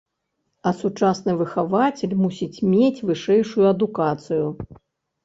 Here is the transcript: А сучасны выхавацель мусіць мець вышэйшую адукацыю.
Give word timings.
А 0.69 0.71
сучасны 0.77 1.35
выхавацель 1.41 2.15
мусіць 2.21 2.63
мець 2.73 3.03
вышэйшую 3.11 3.65
адукацыю. 3.73 4.47